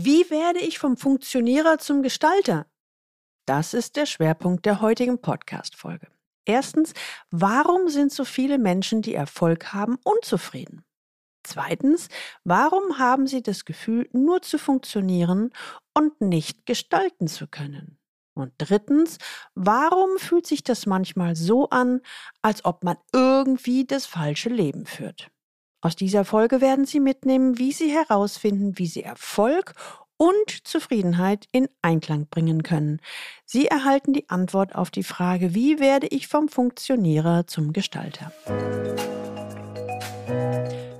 [0.00, 2.66] Wie werde ich vom Funktionierer zum Gestalter?
[3.46, 6.06] Das ist der Schwerpunkt der heutigen Podcast-Folge.
[6.44, 6.92] Erstens,
[7.32, 10.84] warum sind so viele Menschen, die Erfolg haben, unzufrieden?
[11.42, 12.10] Zweitens,
[12.44, 15.50] warum haben sie das Gefühl, nur zu funktionieren
[15.94, 17.98] und nicht gestalten zu können?
[18.34, 19.18] Und drittens,
[19.56, 22.02] warum fühlt sich das manchmal so an,
[22.40, 25.28] als ob man irgendwie das falsche Leben führt?
[25.80, 29.74] Aus dieser Folge werden Sie mitnehmen, wie Sie herausfinden, wie Sie Erfolg
[30.16, 33.00] und Zufriedenheit in Einklang bringen können.
[33.44, 38.32] Sie erhalten die Antwort auf die Frage, wie werde ich vom Funktionierer zum Gestalter?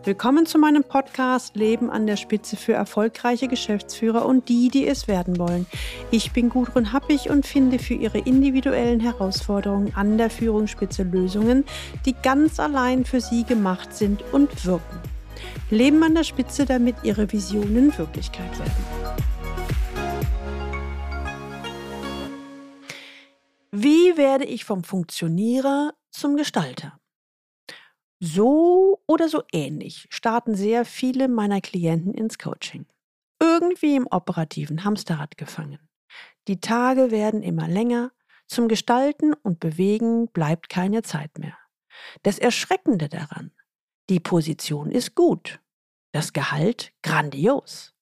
[0.09, 5.07] Willkommen zu meinem Podcast Leben an der Spitze für erfolgreiche Geschäftsführer und die, die es
[5.07, 5.67] werden wollen.
[6.11, 11.67] Ich bin Gudrun Happig und finde für Ihre individuellen Herausforderungen an der Führungsspitze Lösungen,
[12.07, 14.99] die ganz allein für Sie gemacht sind und wirken.
[15.69, 18.73] Leben an der Spitze, damit Ihre Visionen Wirklichkeit werden.
[23.73, 26.99] Wie werde ich vom Funktionierer zum Gestalter?
[28.21, 32.87] So oder so ähnlich starten sehr viele meiner Klienten ins Coaching.
[33.41, 35.79] Irgendwie im operativen Hamsterrad gefangen.
[36.49, 38.11] Die Tage werden immer länger,
[38.49, 41.57] zum Gestalten und Bewegen bleibt keine Zeit mehr.
[42.23, 43.53] Das Erschreckende daran,
[44.09, 45.61] die Position ist gut,
[46.13, 47.95] das Gehalt grandios.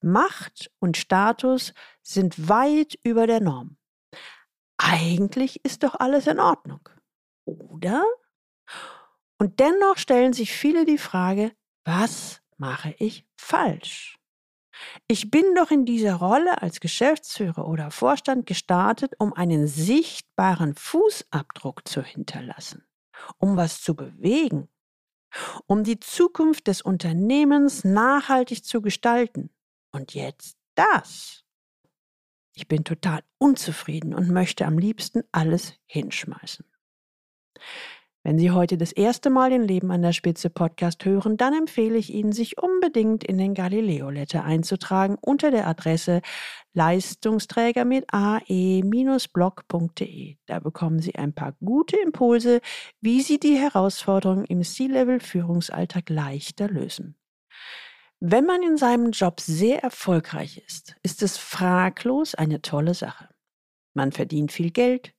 [0.00, 3.76] Macht und Status sind weit über der Norm.
[4.78, 6.88] Eigentlich ist doch alles in Ordnung,
[7.44, 8.02] oder?
[9.40, 11.52] Und dennoch stellen sich viele die Frage,
[11.86, 14.18] was mache ich falsch?
[15.08, 21.88] Ich bin doch in dieser Rolle als Geschäftsführer oder Vorstand gestartet, um einen sichtbaren Fußabdruck
[21.88, 22.84] zu hinterlassen,
[23.38, 24.68] um was zu bewegen,
[25.66, 29.48] um die Zukunft des Unternehmens nachhaltig zu gestalten.
[29.90, 31.44] Und jetzt das.
[32.54, 36.66] Ich bin total unzufrieden und möchte am liebsten alles hinschmeißen.
[38.22, 41.96] Wenn Sie heute das erste Mal den Leben an der Spitze Podcast hören, dann empfehle
[41.96, 46.20] ich Ihnen, sich unbedingt in den Galileo Letter einzutragen unter der Adresse
[46.74, 48.76] Leistungsträger mit ae-blog.de.
[50.44, 52.60] Da bekommen Sie ein paar gute Impulse,
[53.00, 57.16] wie Sie die Herausforderungen im C-Level Führungsalltag leichter lösen.
[58.20, 63.30] Wenn man in seinem Job sehr erfolgreich ist, ist es fraglos eine tolle Sache.
[63.94, 65.14] Man verdient viel Geld,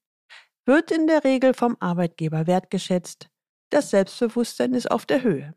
[0.72, 3.30] wird in der Regel vom Arbeitgeber wertgeschätzt.
[3.72, 5.54] Das Selbstbewusstsein ist auf der Höhe.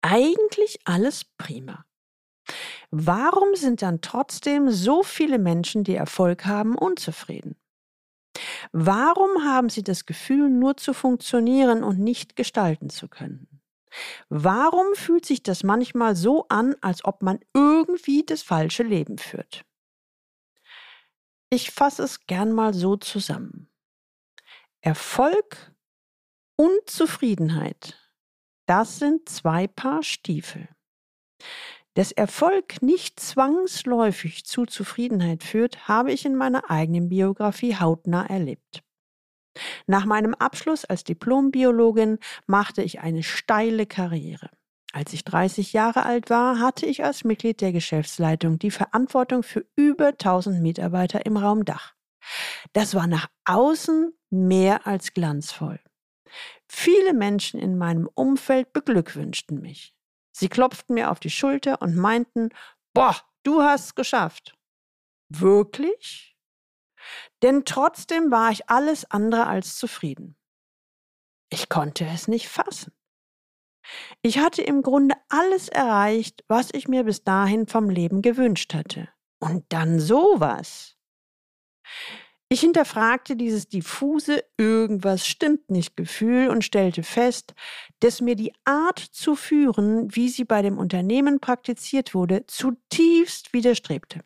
[0.00, 1.84] Eigentlich alles prima.
[2.90, 7.56] Warum sind dann trotzdem so viele Menschen, die Erfolg haben, unzufrieden?
[8.72, 13.60] Warum haben sie das Gefühl, nur zu funktionieren und nicht gestalten zu können?
[14.30, 19.67] Warum fühlt sich das manchmal so an, als ob man irgendwie das falsche Leben führt?
[21.50, 23.70] Ich fasse es gern mal so zusammen.
[24.82, 25.74] Erfolg
[26.56, 27.98] und Zufriedenheit,
[28.66, 30.68] das sind zwei Paar Stiefel.
[31.94, 38.84] Dass Erfolg nicht zwangsläufig zu Zufriedenheit führt, habe ich in meiner eigenen Biografie hautnah erlebt.
[39.86, 44.50] Nach meinem Abschluss als Diplombiologin machte ich eine steile Karriere.
[44.98, 49.64] Als ich 30 Jahre alt war, hatte ich als Mitglied der Geschäftsleitung die Verantwortung für
[49.76, 51.94] über 1000 Mitarbeiter im Raum Dach.
[52.72, 55.78] Das war nach außen mehr als glanzvoll.
[56.66, 59.94] Viele Menschen in meinem Umfeld beglückwünschten mich.
[60.32, 62.48] Sie klopften mir auf die Schulter und meinten,
[62.92, 64.58] boah, du hast geschafft.
[65.28, 66.36] Wirklich?
[67.42, 70.36] Denn trotzdem war ich alles andere als zufrieden.
[71.50, 72.97] Ich konnte es nicht fassen.
[74.22, 79.08] Ich hatte im Grunde alles erreicht, was ich mir bis dahin vom Leben gewünscht hatte.
[79.40, 80.96] Und dann sowas.
[82.50, 87.54] Ich hinterfragte dieses diffuse Irgendwas stimmt nicht Gefühl und stellte fest,
[88.00, 94.20] dass mir die Art zu führen, wie sie bei dem Unternehmen praktiziert wurde, zutiefst widerstrebte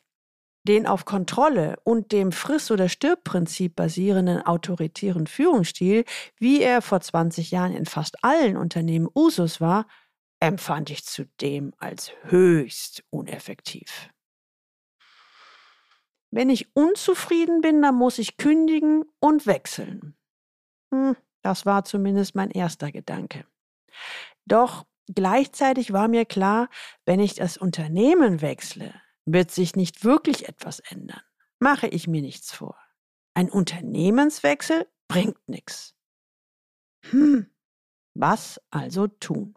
[0.64, 6.04] den auf Kontrolle und dem Friss- oder Stirb-Prinzip basierenden autoritären Führungsstil,
[6.38, 9.86] wie er vor 20 Jahren in fast allen Unternehmen Usus war,
[10.40, 14.10] empfand ich zudem als höchst uneffektiv.
[16.30, 20.16] Wenn ich unzufrieden bin, dann muss ich kündigen und wechseln.
[20.92, 23.44] Hm, das war zumindest mein erster Gedanke.
[24.46, 26.68] Doch gleichzeitig war mir klar,
[27.04, 28.94] wenn ich das Unternehmen wechsle,
[29.24, 31.22] wird sich nicht wirklich etwas ändern.
[31.58, 32.76] Mache ich mir nichts vor.
[33.34, 35.94] Ein Unternehmenswechsel bringt nichts.
[37.10, 37.46] Hm,
[38.14, 39.54] was also tun?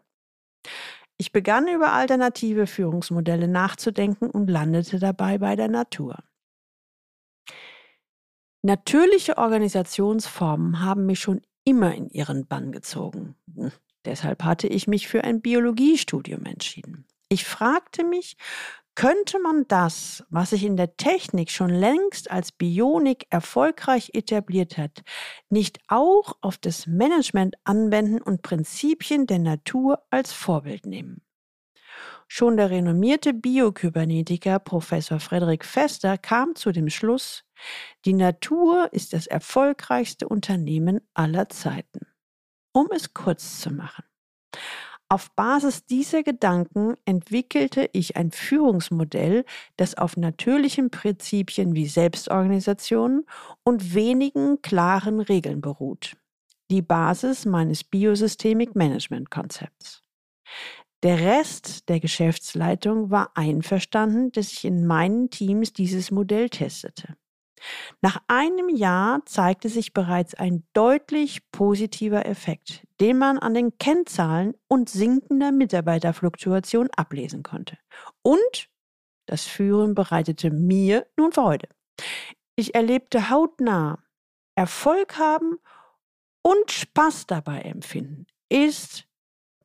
[1.18, 6.18] Ich begann über alternative Führungsmodelle nachzudenken und landete dabei bei der Natur.
[8.62, 13.36] Natürliche Organisationsformen haben mich schon immer in ihren Bann gezogen.
[13.54, 13.72] Hm,
[14.04, 17.06] deshalb hatte ich mich für ein Biologiestudium entschieden.
[17.28, 18.36] Ich fragte mich,
[18.96, 25.04] könnte man das, was sich in der Technik schon längst als Bionik erfolgreich etabliert hat,
[25.48, 31.22] nicht auch auf das Management anwenden und Prinzipien der Natur als Vorbild nehmen?
[32.26, 37.44] Schon der renommierte Biokybernetiker Professor Frederik Fester kam zu dem Schluss,
[38.04, 42.06] die Natur ist das erfolgreichste Unternehmen aller Zeiten.
[42.72, 44.04] Um es kurz zu machen.
[45.08, 49.44] Auf Basis dieser Gedanken entwickelte ich ein Führungsmodell,
[49.76, 53.24] das auf natürlichen Prinzipien wie Selbstorganisation
[53.62, 56.16] und wenigen klaren Regeln beruht.
[56.72, 60.02] Die Basis meines Biosystemik Management Konzepts.
[61.04, 67.16] Der Rest der Geschäftsleitung war einverstanden, dass ich in meinen Teams dieses Modell testete.
[68.02, 74.54] Nach einem Jahr zeigte sich bereits ein deutlich positiver Effekt, den man an den Kennzahlen
[74.68, 77.78] und sinkender Mitarbeiterfluktuation ablesen konnte.
[78.22, 78.68] Und
[79.26, 81.68] das Führen bereitete mir nun Freude.
[82.54, 83.98] Ich erlebte hautnah,
[84.54, 85.58] Erfolg haben
[86.42, 89.06] und Spaß dabei empfinden ist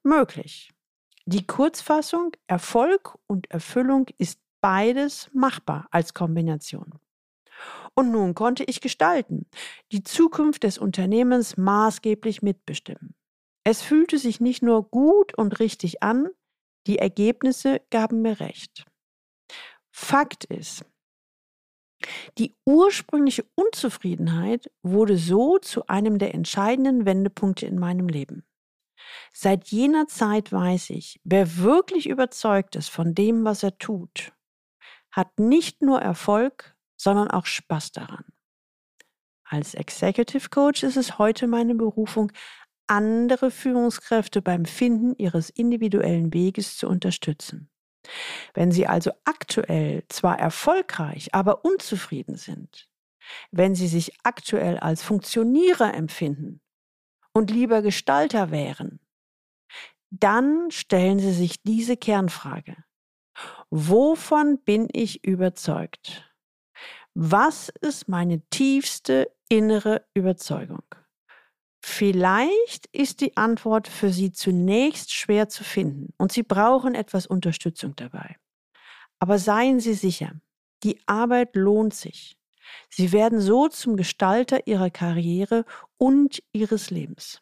[0.03, 0.71] möglich.
[1.25, 6.99] Die Kurzfassung Erfolg und Erfüllung ist beides machbar als Kombination.
[7.95, 9.47] Und nun konnte ich gestalten,
[9.91, 13.15] die Zukunft des Unternehmens maßgeblich mitbestimmen.
[13.63, 16.29] Es fühlte sich nicht nur gut und richtig an,
[16.87, 18.85] die Ergebnisse gaben mir recht.
[19.91, 20.85] Fakt ist,
[22.37, 28.43] die ursprüngliche Unzufriedenheit wurde so zu einem der entscheidenden Wendepunkte in meinem Leben.
[29.33, 34.33] Seit jener Zeit weiß ich, wer wirklich überzeugt ist von dem, was er tut,
[35.11, 38.25] hat nicht nur Erfolg, sondern auch Spaß daran.
[39.43, 42.31] Als Executive Coach ist es heute meine Berufung,
[42.87, 47.69] andere Führungskräfte beim Finden ihres individuellen Weges zu unterstützen.
[48.53, 52.89] Wenn sie also aktuell zwar erfolgreich, aber unzufrieden sind,
[53.51, 56.61] wenn sie sich aktuell als Funktionierer empfinden
[57.33, 58.99] und lieber Gestalter wären,
[60.11, 62.75] dann stellen Sie sich diese Kernfrage.
[63.69, 66.30] Wovon bin ich überzeugt?
[67.13, 70.83] Was ist meine tiefste innere Überzeugung?
[71.83, 77.95] Vielleicht ist die Antwort für Sie zunächst schwer zu finden und Sie brauchen etwas Unterstützung
[77.95, 78.37] dabei.
[79.19, 80.33] Aber seien Sie sicher,
[80.83, 82.37] die Arbeit lohnt sich.
[82.89, 85.65] Sie werden so zum Gestalter Ihrer Karriere
[85.97, 87.41] und Ihres Lebens.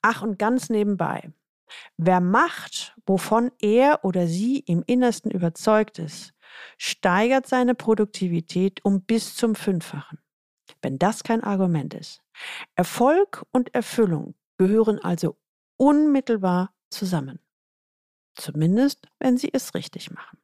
[0.00, 1.32] Ach, und ganz nebenbei.
[1.96, 6.32] Wer macht, wovon er oder sie im Innersten überzeugt ist,
[6.78, 10.18] steigert seine Produktivität um bis zum Fünffachen.
[10.82, 12.22] Wenn das kein Argument ist.
[12.74, 15.38] Erfolg und Erfüllung gehören also
[15.76, 17.40] unmittelbar zusammen.
[18.34, 20.38] Zumindest, wenn Sie es richtig machen.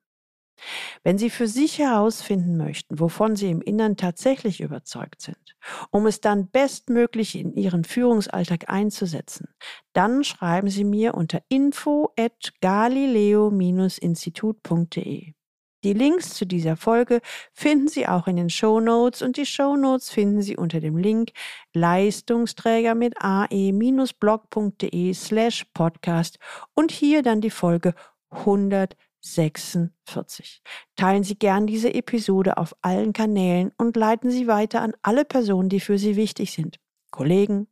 [1.02, 5.56] Wenn Sie für sich herausfinden möchten, wovon Sie im Innern tatsächlich überzeugt sind,
[5.90, 9.48] um es dann bestmöglich in Ihren Führungsalltag einzusetzen,
[9.92, 15.34] dann schreiben Sie mir unter info at galileo-institut.de.
[15.84, 17.20] Die Links zu dieser Folge
[17.52, 20.96] finden Sie auch in den Show Notes und die Show Notes finden Sie unter dem
[20.96, 21.32] Link
[21.74, 26.38] Leistungsträger mit ae-blog.de slash podcast
[26.74, 27.94] und hier dann die Folge
[28.30, 30.62] 146.
[30.94, 35.68] Teilen Sie gern diese Episode auf allen Kanälen und leiten Sie weiter an alle Personen,
[35.68, 36.78] die für Sie wichtig sind.
[37.10, 37.66] Kollegen,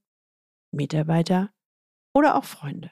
[0.73, 1.51] Mitarbeiter
[2.13, 2.91] oder auch Freunde.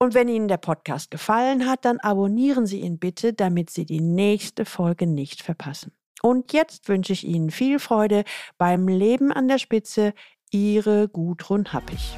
[0.00, 4.00] Und wenn Ihnen der Podcast gefallen hat, dann abonnieren Sie ihn bitte, damit Sie die
[4.00, 5.92] nächste Folge nicht verpassen.
[6.22, 8.24] Und jetzt wünsche ich Ihnen viel Freude
[8.58, 10.14] beim Leben an der Spitze.
[10.50, 12.16] Ihre Gudrun Happig.